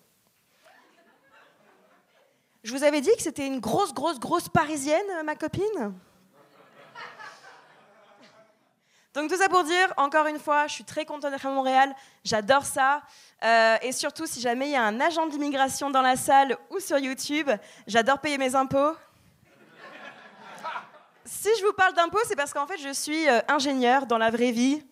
[2.62, 5.94] Je vous avais dit que c'était une grosse, grosse, grosse parisienne, ma copine?
[9.14, 11.92] Donc tout ça pour dire, encore une fois, je suis très contente d'être à Montréal,
[12.22, 13.02] j'adore ça.
[13.42, 16.78] Euh, et surtout, si jamais il y a un agent d'immigration dans la salle ou
[16.78, 17.50] sur YouTube,
[17.86, 18.94] j'adore payer mes impôts.
[21.30, 24.30] Si je vous parle d'impôts, c'est parce qu'en fait, je suis euh, ingénieure dans la
[24.30, 24.82] vraie vie.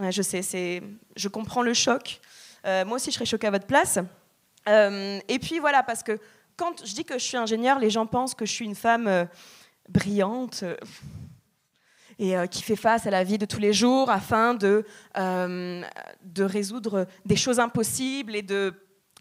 [0.00, 0.82] Je sais, c'est,
[1.16, 2.18] je comprends le choc.
[2.66, 3.98] Euh, moi aussi, je serais choquée à votre place.
[4.70, 6.18] Euh, et puis voilà, parce que
[6.56, 9.06] quand je dis que je suis ingénieure, les gens pensent que je suis une femme
[9.06, 9.26] euh,
[9.90, 10.64] brillante
[12.18, 17.08] et qui fait face à la vie de tous les jours afin de, de résoudre
[17.26, 18.72] des choses impossibles et de,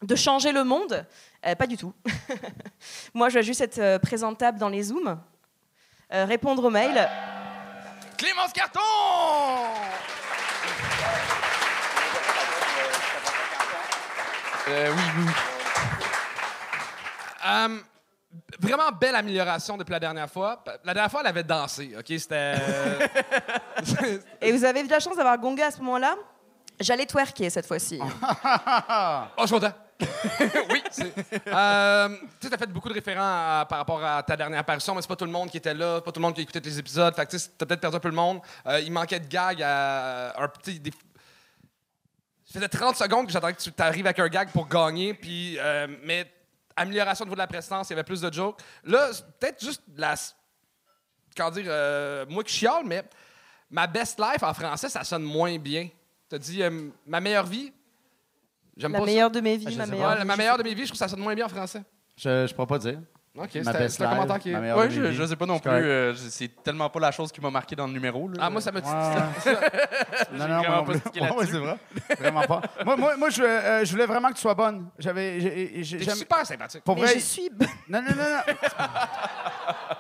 [0.04, 1.04] de changer le monde.
[1.42, 1.92] Pas du tout.
[3.16, 5.18] Moi, je vais juste être présentable dans les Zooms,
[6.14, 7.10] euh, répondre aux mails.
[8.18, 8.80] Clémence Carton!
[14.70, 15.32] Euh, oui, oui.
[17.46, 17.80] Euh,
[18.60, 20.64] vraiment belle amélioration depuis la dernière fois.
[20.86, 22.06] La dernière fois, elle avait dansé, OK?
[22.08, 22.56] C'était...
[24.42, 26.16] Et vous avez eu de la chance d'avoir gongé à ce moment-là?
[26.80, 28.00] J'allais twerker cette fois-ci.
[28.02, 29.74] oh, je suis content.
[30.72, 30.84] oui.
[31.48, 35.08] Euh, tu t'as fait beaucoup de référents par rapport à ta dernière apparition, mais c'est
[35.08, 37.16] pas tout le monde qui était là, pas tout le monde qui écoutait les épisodes.
[37.16, 38.42] Fait que tu t'as peut-être perdu un peu le monde.
[38.68, 40.80] Euh, il manquait de gags à un petit.
[40.80, 40.92] Des...
[42.46, 45.58] Ça faisait 30 secondes que j'attendais que tu t'arrives avec un gag pour gagner, puis.
[45.60, 46.32] euh, mais
[46.76, 48.60] amélioration au niveau de la prestance, il y avait plus de jokes.
[48.84, 50.16] Là, peut-être juste la.
[51.36, 53.04] Comment dire, euh, moi qui chiale, mais
[53.70, 55.90] ma best life en français, ça sonne moins bien.
[56.30, 57.72] T'as dit euh, ma meilleure vie?
[58.78, 59.12] J'aime La pas ça.
[59.12, 60.18] meilleure de mes vies, Ah, je ma meilleure.
[60.18, 61.84] Ouais, ma meilleure de mes vies, je trouve que ça sonne moins bien en français.
[62.18, 63.00] Je, je pourrais pas dire.
[63.36, 64.54] OK, Ma c'est un commentaire qui est...
[64.54, 65.16] ma de je, mes vies.
[65.18, 65.72] je sais pas non plus.
[65.72, 68.28] euh, c'est tellement pas la chose qui m'a marqué dans le numéro.
[68.28, 68.36] Là.
[68.40, 68.80] Ah, moi, ça me...
[68.80, 69.58] Ouais, ouais.
[70.38, 71.78] non, non, vraiment moi pas Ouais, c'est vrai.
[72.20, 72.62] Vraiment pas.
[72.86, 74.88] Moi, moi, moi je, euh, je voulais vraiment que tu sois bonne.
[75.00, 75.84] J'avais.
[75.84, 76.84] j'aime- super sympathique.
[76.84, 77.14] Pour Mais vrai.
[77.16, 77.50] je suis.
[77.90, 78.54] Non, non, non, non.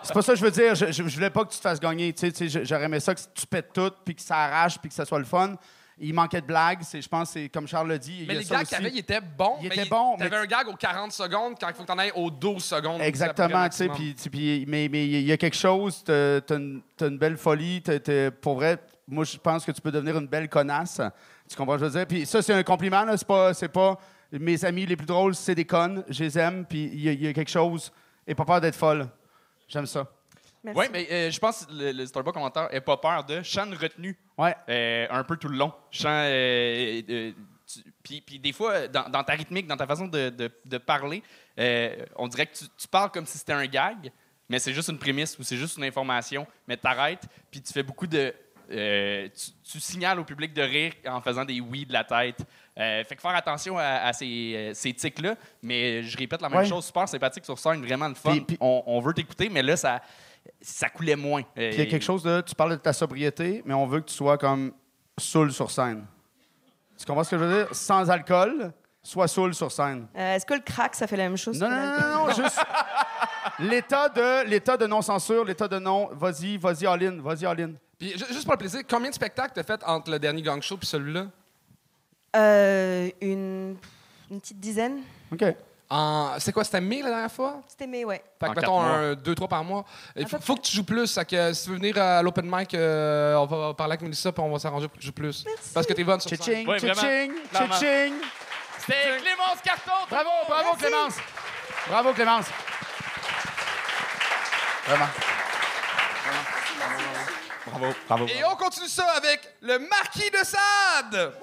[0.03, 0.75] C'est pas ça que je veux dire.
[0.75, 2.13] Je, je, je voulais pas que tu te fasses gagner.
[2.13, 4.77] Tu sais, tu sais, j'aurais aimé ça que tu pètes tout, puis que ça arrache,
[4.77, 5.55] puis que ça soit le fun.
[5.99, 6.79] Il manquait de blagues.
[6.91, 8.13] Je pense, c'est comme Charles l'a dit.
[8.19, 9.57] il y Mais a les ça gags que t'avais, ils étaient bons.
[9.61, 11.97] Ils étaient bons, T'avais mais- un gag aux 40 secondes quand il faut que t'en
[11.99, 13.01] ailles aux 12 secondes.
[13.01, 16.57] Exactement, tu sais, puis, tu- puis- mais mais il y a quelque chose, t'as t'as
[16.57, 16.81] une,
[17.17, 20.99] belle folie, t'as- pour vrai, moi je pense que tu peux devenir une belle connasse,
[21.49, 22.07] tu comprends ce que je veux dire?
[22.07, 23.99] Puis ça, c'est un compliment, c'est pas, pas,
[24.31, 26.03] Mes amis les plus drôles, c'est des connes.
[26.09, 27.91] Je les aime, puis il y, a- il y a quelque chose.
[28.25, 29.07] Et pas peur d'être folle.
[29.67, 30.07] J'aime ça.
[30.63, 30.79] Merci.
[30.79, 33.35] Oui, mais euh, je pense que le, le Starbucks commentaire n'est pas peur de.
[33.59, 34.55] Une retenue Ouais.
[34.69, 35.73] euh, un peu tout le long.
[35.91, 36.05] Sens.
[36.07, 37.31] euh,
[38.03, 41.23] puis, puis des fois, dans, dans ta rythmique, dans ta façon de, de- de parler,
[42.15, 44.11] on dirait que tu, tu parles comme si c'était un gag,
[44.49, 46.45] mais c'est juste une prémisse ou c'est juste une information.
[46.67, 48.33] Mais t'arrêtes, puis tu fais beaucoup de.
[48.69, 52.39] tu, tu signales au public de rire en faisant des oui de la tête.
[52.77, 55.35] Euh, fait que faire attention à, à ces, ces tics-là.
[55.61, 56.65] Mais je répète la même Ouais.
[56.65, 58.31] chose, super sympathique sur scène, vraiment le fun.
[58.31, 60.01] Puis- puis- on, on veut t'écouter, mais là, ça,
[60.61, 61.41] ça coulait moins.
[61.55, 62.41] Puis il y a quelque chose de.
[62.41, 64.71] Tu parles de ta sobriété, mais on veut que tu sois comme
[65.17, 66.05] saoul sur scène.
[66.97, 67.75] Tu comprends ce que je veux dire?
[67.75, 70.07] Sans alcool, sois saoul sur scène.
[70.15, 72.27] Euh, Est-ce que le crack, ça fait la même chose Non, que non, non, non,
[72.27, 72.59] non, juste.
[73.59, 76.09] L'état de, l'état de non-censure, l'état de non.
[76.13, 77.73] Vas-y, vas-y, all-in, vas-y, all-in.
[77.99, 80.61] Puis, ju- juste pour le plaisir, combien de spectacles t'as fait entre le dernier gang
[80.61, 81.27] show et celui-là?
[82.35, 83.75] Euh, une...
[84.31, 85.01] une petite dizaine.
[85.31, 85.43] OK.
[85.89, 86.39] En...
[86.39, 87.61] C'est quoi, c'était mai la dernière fois?
[87.67, 88.23] C'était mai, ouais.
[88.39, 89.85] Fait que mettons un, deux, trois par mois.
[90.15, 91.07] Il faut, que tu joues plus.
[91.07, 94.31] Ça que si tu veux venir à l'open mic, euh, on va parler avec Melissa
[94.31, 95.43] puis on va s'arranger pour que tu joues plus.
[95.73, 96.77] Parce que t'es bonne sur vraiment.
[96.77, 97.75] tching, Clairement.
[97.75, 98.13] tching.
[98.79, 99.91] C'était Clémence Carton!
[100.09, 101.15] Bravo, bravo, Clémence.
[101.87, 102.45] Bravo, Clémence.
[104.85, 105.07] Vraiment.
[107.65, 108.25] Bravo, bravo.
[108.27, 111.33] Et on continue ça avec le Marquis de Sade!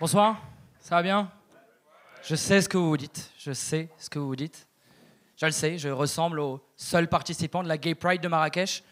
[0.00, 0.36] Bonsoir,
[0.78, 1.28] ça va bien?
[2.22, 4.68] Je sais ce que vous dites, je sais ce que vous dites.
[5.36, 8.84] Je le sais, je ressemble au seul participant de la Gay Pride de Marrakech.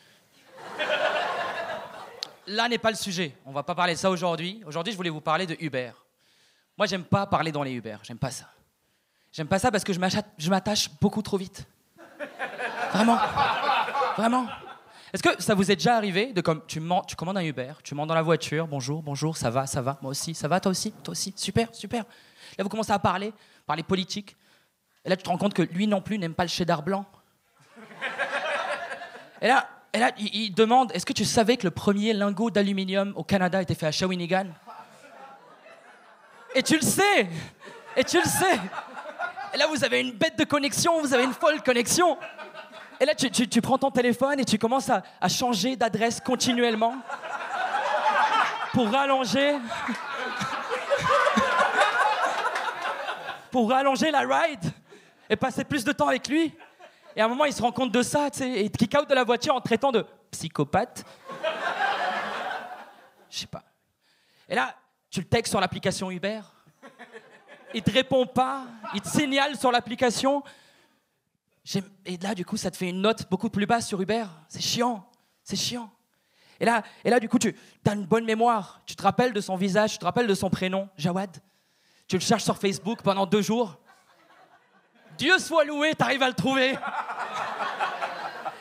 [2.49, 4.65] Là n'est pas le sujet, on va pas parler de ça aujourd'hui.
[4.67, 5.93] Aujourd'hui, je voulais vous parler de Uber.
[6.77, 8.47] Moi, j'aime pas parler dans les Uber, j'aime pas ça.
[9.31, 11.65] J'aime pas ça parce que je m'attache beaucoup trop vite.
[12.93, 13.19] Vraiment
[14.17, 14.49] Vraiment
[15.17, 17.95] Est-ce que ça vous est déjà arrivé de comme tu, tu commandes un Uber, tu
[17.95, 20.71] montes dans la voiture, bonjour, bonjour, ça va, ça va, moi aussi, ça va, toi
[20.71, 22.05] aussi, toi aussi, super, super.
[22.59, 23.33] Là, vous commencez à parler,
[23.65, 24.37] parler politique.
[25.07, 27.07] Et là, tu te rends compte que lui non plus n'aime pas le cheddar blanc.
[29.41, 32.51] Et là, et là il, il demande est-ce que tu savais que le premier lingot
[32.51, 34.49] d'aluminium au Canada était fait à Shawinigan?
[36.55, 37.27] Et tu le sais
[37.97, 38.61] Et tu le sais
[39.55, 42.19] Et là, vous avez une bête de connexion, vous avez une folle connexion.
[42.99, 46.95] Et là, tu, prends ton téléphone et tu commences à, changer d'adresse continuellement
[48.73, 49.59] pour rallonger.
[53.51, 54.73] pour rallonger la ride
[55.31, 56.55] et passer plus de temps avec lui.
[57.15, 58.77] Et à un moment, il se rend compte de ça, tu sais, et il te
[58.77, 61.05] kick out de la voiture en traitant de psychopathe.
[63.31, 63.63] Je sais pas.
[64.49, 64.75] Et là,
[65.11, 66.41] tu le textes sur l'application Uber.
[67.75, 70.43] Il te répond pas, il te signale sur l'application.
[72.05, 74.25] Et là, du coup, ça te fait une note beaucoup plus basse sur Uber.
[74.49, 75.09] C'est chiant.
[75.43, 75.91] C'est chiant.
[76.61, 77.55] Et là, et là, du coup, tu
[77.87, 78.83] as une bonne mémoire.
[78.87, 81.37] Tu te rappelles de son visage, tu te rappelles de son prénom, Jawad.
[82.09, 83.79] Tu le cherches sur Facebook pendant deux jours.
[85.19, 86.77] Dieu soit loué, t'arrives à le trouver.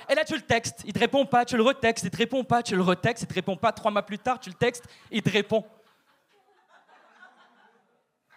[0.09, 0.83] Et là, tu le textes.
[0.85, 2.05] Il te répond pas, tu le retextes.
[2.05, 3.23] Il te répond pas, tu le retextes.
[3.23, 3.71] Il te répond pas.
[3.71, 4.85] Trois mois plus tard, tu le textes.
[5.11, 5.63] Il te répond.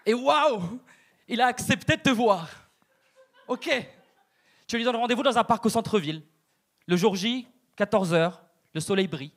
[0.05, 0.81] Et waouh
[1.27, 2.49] Il a accepté de te voir.
[3.47, 3.71] Ok.
[4.69, 6.23] Tu lui donnes rendez-vous dans un parc au centre-ville.
[6.87, 8.35] Le jour J, 14h,
[8.75, 9.33] le soleil brille.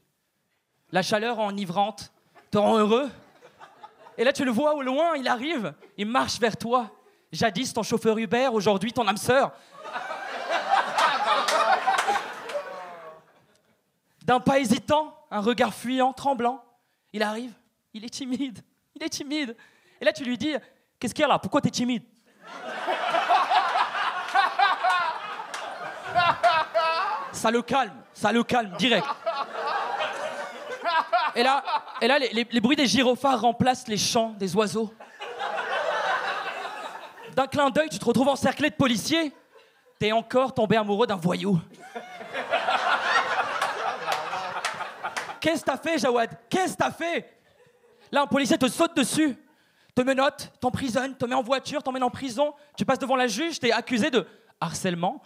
[0.91, 2.11] La chaleur enivrante
[2.51, 3.09] te rend heureux.
[4.17, 6.91] Et là, tu le vois au loin, il arrive, il marche vers toi.
[7.31, 9.53] Jadis ton chauffeur Uber, aujourd'hui ton âme sœur.
[14.23, 16.61] D'un pas hésitant, un regard fuyant, tremblant,
[17.13, 17.53] il arrive.
[17.93, 18.59] Il est timide.
[18.95, 19.55] Il est timide.
[20.01, 20.53] Et là, tu lui dis
[20.99, 21.39] Qu'est-ce qu'il y a là?
[21.39, 22.03] Pourquoi t'es timide?
[27.41, 29.07] Ça le calme, ça le calme, direct.
[31.33, 31.63] Et là,
[31.99, 34.93] et là les, bruits des gyrophares remplacent les chants des oiseaux.
[37.35, 39.33] D'un clin d'œil, tu te retrouves encerclé de policiers.
[39.97, 41.59] T'es encore tombé amoureux d'un voyou.
[45.39, 46.37] Qu'est-ce que t'as fait, Jawad?
[46.47, 47.39] Qu'est-ce que t'as fait?
[48.11, 49.35] Là, un policier te saute dessus,
[49.95, 52.53] te menotte, t'emprisonne, te met en voiture, t'emmène en prison.
[52.77, 54.27] Tu passes devant la juge, t'es accusé de
[54.59, 55.23] harcèlement.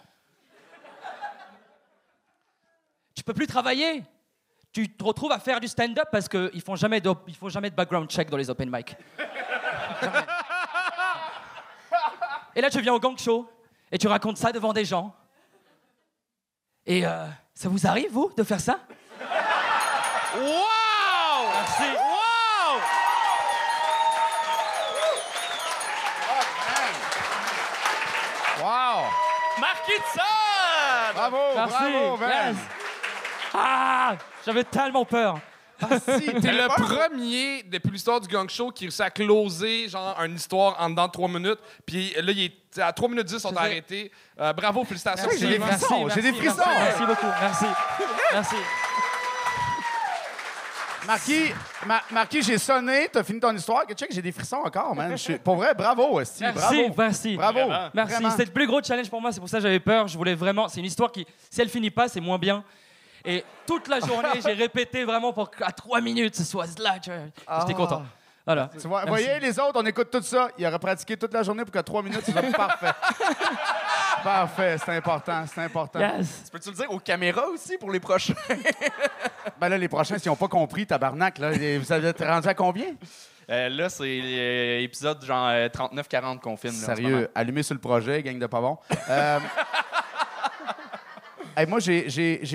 [3.15, 4.02] Tu peux plus travailler.
[4.72, 7.70] Tu te retrouves à faire du stand-up parce qu'ils font jamais de, ils font jamais
[7.70, 8.96] de background check dans les open mic.
[12.54, 13.50] Et là, tu viens au gang show
[13.90, 15.14] et tu racontes ça devant des gens.
[16.86, 18.78] Et euh, ça vous arrive, vous, de faire ça?
[20.36, 20.44] Wow!
[21.52, 21.82] Merci.
[21.96, 22.80] Wow!
[28.62, 29.04] Wow!
[29.58, 31.12] Marquis de!
[31.14, 31.72] Bravo, Merci.
[31.72, 32.18] bravo.
[32.24, 32.56] Yes.
[33.58, 35.38] Ah J'avais tellement peur.
[35.78, 40.74] T'es le premier depuis l'histoire du gang show qui réussit à closer genre une histoire
[40.80, 41.58] en dedans de 3 minutes.
[41.84, 44.10] Puis là, il est à 3 minutes 10, on t'a arrêté.
[44.40, 45.28] Euh, bravo, félicitations.
[45.38, 46.62] J'ai des frissons, j'ai des frissons.
[46.78, 47.26] Merci beaucoup.
[47.40, 47.64] Merci.
[48.32, 48.56] Merci.
[51.06, 51.52] Marquis,
[51.86, 53.86] Ma- Marquis, j'ai sonné, t'as fini ton histoire.
[53.86, 55.10] que Check, j'ai des frissons encore, man.
[55.12, 56.42] Je suis- Pour vrai, bravo, Esti.
[56.42, 56.58] Merci.
[56.58, 56.94] Bravo.
[56.98, 57.36] Merci.
[57.36, 57.60] Bravo.
[57.94, 58.30] Merci.
[58.30, 59.30] C'était le plus gros challenge pour moi.
[59.30, 60.08] C'est pour ça que j'avais peur.
[60.08, 60.68] Je voulais vraiment.
[60.68, 62.64] C'est une histoire qui, si elle finit pas, c'est moins bien.
[63.26, 66.98] Et toute la journée, j'ai répété vraiment pour qu'à trois minutes, ce soit là.
[67.02, 67.60] tu vois.
[67.60, 68.02] J'étais content.
[68.46, 68.70] Voilà.
[68.80, 69.24] Tu vois, Merci.
[69.24, 70.48] voyez, les autres, on écoute tout ça.
[70.56, 72.92] Il aurait pratiqué toute la journée pour que trois minutes, ce soit parfait.
[74.22, 75.98] parfait, c'est important, c'est important.
[75.98, 76.42] Yes.
[76.44, 78.34] Tu peux-tu le dire aux caméras aussi pour les prochains?
[79.58, 82.46] Ben là, les prochains, s'ils n'ont pas compris, tabarnak, là, les- vous avez été rendu
[82.46, 82.86] à combien?
[83.48, 86.74] Euh, là, c'est l'épisode genre euh, 39-40 qu'on filme.
[86.74, 87.08] là, en ce moment.
[87.14, 88.76] Sérieux, allumé sur le projet, gang de pas bon.
[89.08, 89.38] Euh,
[91.56, 92.08] hey, moi, j'ai-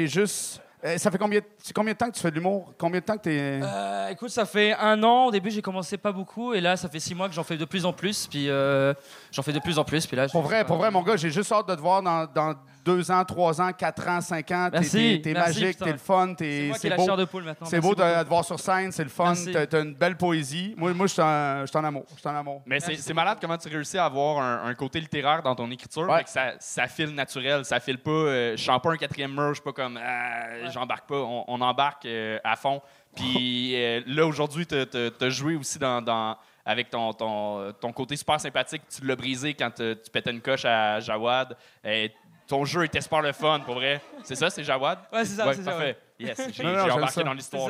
[0.08, 0.62] juste...
[0.84, 1.42] euh, ça fait combien,
[1.76, 2.74] combien de temps que tu fais de l'humour?
[2.78, 3.60] Combien de temps que t'es...
[3.62, 5.26] Euh, écoute, ça fait un an.
[5.26, 7.58] Au début, j'ai commencé pas beaucoup, et là, ça fait six mois que j'en fais
[7.58, 8.28] de plus en plus.
[8.28, 8.94] Puis euh,
[9.32, 10.06] j'en fais de plus en plus.
[10.08, 12.26] Puis là, Pour vrai, pour vrai, mon gars, j'ai juste hâte de te voir dans,
[12.34, 14.70] dans deux ans, trois ans, quatre ans, cinq ans.
[14.72, 17.06] T'es- magique, t'es le fun, ai c'est la beau.
[17.06, 17.67] chair de poule maintenant.
[17.67, 19.34] C'est beau de, de te voir sur scène, c'est le fun,
[19.70, 20.74] t'as une belle poésie.
[20.78, 22.06] Moi, moi je suis en, amour.
[22.15, 22.62] Je suis en amour.
[22.65, 26.04] Mais c'est malade comment tu réussis à avoir un, un côté littéraire dans ton écriture,
[26.04, 26.17] Ouais.
[26.17, 28.12] mais que ça, ça file naturel, ça file pas.
[28.12, 31.46] euh, je sens pas un quatrième mur, je suis pas comme ah, j'embarque pas, on,
[31.48, 32.82] on embarque euh, à fond.
[33.15, 34.86] Puis euh, là aujourd'hui, t'as
[35.22, 38.84] as joué aussi dans, dans- avec ton, ton, ton côté super sympathique.
[38.88, 41.58] Tu l'as brisé quand euh, tu pétais une coche à Jawad.
[41.86, 42.08] Euh,
[42.52, 44.02] ton jeu était super le fun, pour vrai.
[44.24, 45.00] C'est ça, c'est Jawad?
[45.14, 45.98] Ouais, c'est ça, c'est ça, parfait.
[46.20, 47.24] Yes, j'ai Non, non, embarqué ça.
[47.24, 47.70] dans l'histoire.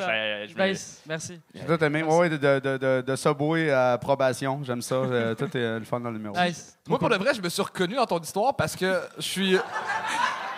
[0.58, 1.04] Nice.
[1.08, 1.39] Merci.
[1.54, 2.02] J'ai tout aimé.
[2.02, 4.60] Ouais, de, de, de, de Subway à probation.
[4.63, 4.96] J'aime ça.
[4.96, 6.36] Euh, tout est euh, le fun dans le numéro.
[6.36, 6.80] Nice.
[6.89, 9.58] Moi, pour le vrai, je me suis reconnu dans ton histoire parce que je suis.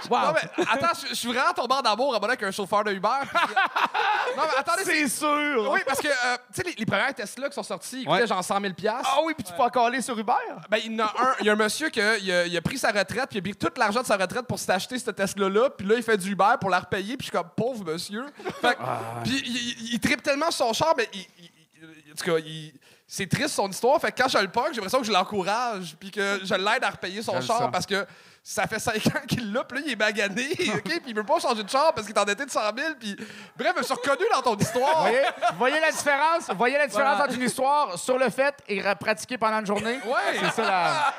[0.09, 0.19] Wow.
[0.19, 2.91] Non, mais attends, je, je suis vraiment tombé en amour abonné avec un chauffeur de
[2.91, 3.07] Uber.
[3.21, 3.37] puis-
[4.37, 5.07] non, mais attendez, c'est.
[5.07, 5.69] sûr!
[5.71, 8.21] Oui, parce que, euh, tu sais, les, les premières Tesla qui sont sorties, ils coûtaient
[8.21, 8.27] Ouais.
[8.27, 10.33] genre 100 000 Ah oui, puis tu peux encore aller sur Uber?
[10.69, 12.45] Ben, il y en a un, il y a un monsieur qui a, il a,
[12.45, 14.59] il a pris sa retraite, puis il a pris tout l'argent de sa retraite pour
[14.59, 17.37] s'acheter cette Tesla-là, puis là, il fait du Uber pour la repayer, puis je suis
[17.37, 18.25] comme pauvre monsieur.
[18.61, 22.25] Fait que- Puis il, il, tellement sur son char, mais il, il- il- en tout
[22.25, 22.73] cas, il-
[23.07, 23.99] c'est triste son histoire.
[24.01, 26.83] Fait que quand je le pogne, j'ai l'impression que je l'encourage, puis que je l'aide
[26.83, 28.05] à repayer son char parce que
[28.45, 30.83] ça fait 5 ans qu'il l'a, puis là, il est magané, OK?
[30.83, 33.15] Puis il veut pas changer de char parce qu'il est endetté de 100 000, puis
[33.55, 34.99] bref, je me suis reconnu dans ton histoire.
[35.01, 35.21] Voyez,
[35.57, 36.49] voyez la différence?
[36.57, 37.23] Voyez la différence Voilà.
[37.31, 39.97] entre une histoire sur le fait et ra- pratiquée pendant une journée?
[40.05, 40.39] Ouais.
[40.41, 41.13] C'est ça la,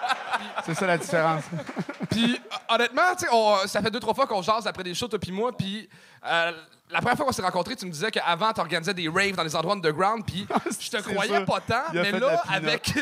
[0.66, 1.44] c'est ça la différence.
[2.10, 5.18] Puis honnêtement, tu sais, ça fait deux trois fois qu'on jase après des shows toi
[5.18, 5.88] puis moi, puis
[6.26, 6.52] euh,
[6.90, 9.42] la première fois qu'on s'est rencontrés, tu me disais qu'avant tu organisais des raves dans
[9.42, 10.46] des endroits underground, puis
[10.80, 12.92] je te croyais pas tant, mais là avec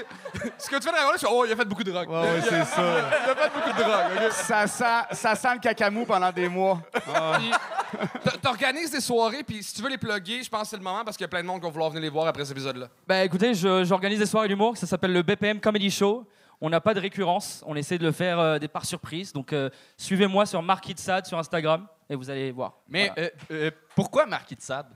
[0.57, 2.09] ce que tu fais dans la je fais oh, il a fait beaucoup de drogue.
[2.09, 2.83] Ouais, ouais, c'est ça.
[2.83, 4.12] Il a fait beaucoup de drogue.
[4.31, 6.81] Ça sent, ça sent le cacamou pendant des mois.
[8.25, 10.83] T- T'organises des soirées, puis si tu veux les plugger, je pense que c'est le
[10.83, 12.45] moment parce qu'il y a plein de monde qui va vouloir venir les voir après
[12.45, 12.89] cet épisode-là.
[13.07, 16.27] Bah écoutez, j'organise des soirées d'humour, ça s'appelle le BPM Comedy Show.
[16.61, 19.33] On n'a pas de récurrence, on essaie de le faire euh, des par surprise.
[19.33, 22.75] Donc euh, suivez-moi sur Marquis de Sade sur Instagram et vous allez voir.
[22.89, 23.29] Mais Voilà.
[23.51, 24.87] euh, euh, pourquoi Marquis de Sade?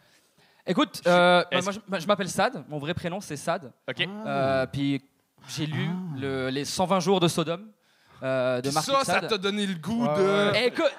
[0.65, 3.73] Écoute, bah, moi, je, je m'appelle Sad, mon vrai prénom c'est Sad.
[3.89, 4.01] OK.
[4.27, 5.03] Euh, puis
[5.49, 7.69] j'ai lu le- les 120 jours de Sodome
[8.23, 10.57] euh, de Marquis ça, de ça t'a donné le goût Ouais, de.
[10.57, 10.93] Et écoute,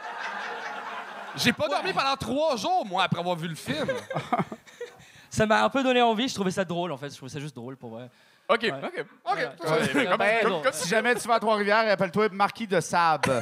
[1.36, 3.88] J'ai pas dormi pendant trois jours, moi, après avoir vu le film.
[5.30, 7.40] ça m'a un peu donné envie, je trouvais ça drôle en fait, je trouvais ça
[7.40, 8.10] juste drôle pour vrai.
[8.50, 8.72] OK, Ouais.
[8.72, 8.94] OK.
[8.96, 9.50] Ouais,
[9.94, 10.62] mais comme- Ben, comme- non.
[10.62, 13.42] comme- Si jamais tu vas à Trois-Rivières, appelle-toi Marquis de Sable.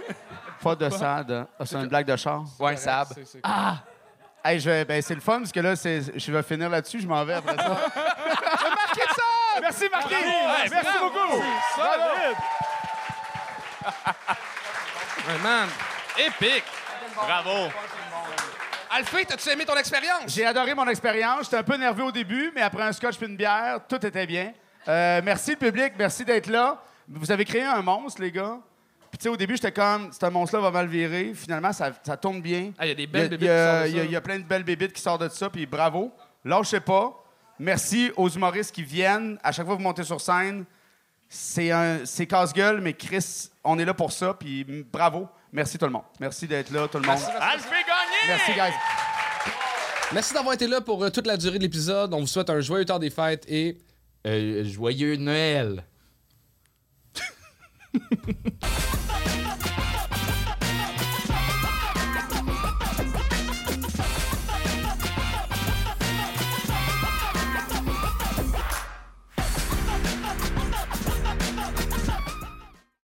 [0.62, 1.46] Pas de Sade.
[1.60, 2.42] Ah, c'est une blague de char.
[2.58, 3.08] Ouais, Sab.
[3.14, 3.76] C'est- c'est- Ah,
[4.44, 7.00] Hey, je vais- ben, c'est le fun parce que là, c'est- je vais finir là-dessus,
[7.00, 7.76] je m'en vais après ça.
[9.60, 10.14] Merci Marquis!
[10.70, 11.42] Merci beaucoup!
[11.76, 12.36] Bravo!
[15.28, 15.68] Ouais, man,
[16.18, 16.64] épique.
[17.14, 17.68] Bravo.
[18.90, 20.22] Alfie, t'as-tu aimé ton expérience?
[20.28, 21.44] J'ai adoré mon expérience.
[21.44, 24.26] J'étais un peu nerveux au début, mais après un scotch puis une bière, tout était
[24.26, 24.52] bien.
[24.86, 26.80] Euh, merci le public, merci d'être là.
[27.08, 28.58] Vous avez créé un monstre, les gars.
[29.10, 31.32] Puis tu sais, au début, j'étais comme, ce monstre-là va mal virer.
[31.34, 32.72] Finalement, ça, ça tourne bien.
[32.78, 34.04] Ah, il y a des belles bébites qui sortent de il y a- ça.
[34.06, 36.12] il y a plein de belles bébites qui sortent de ça, puis bravo.
[36.44, 37.12] Lâchez pas.
[37.58, 39.38] Merci aux humoristes qui viennent.
[39.42, 40.64] À chaque fois que vous montez sur scène,
[41.28, 45.28] c'est un, c'est casse-gueule, mais Chris, on est là pour ça, puis bravo.
[45.52, 46.02] Merci tout le monde.
[46.20, 47.18] Merci d'être là, tout le monde.
[48.28, 48.74] Merci, guys.
[50.12, 52.14] Merci d'avoir été là pour euh, toute la durée de l'épisode.
[52.14, 53.78] On vous souhaite un joyeux temps des fêtes et
[54.26, 55.84] euh, joyeux Noël.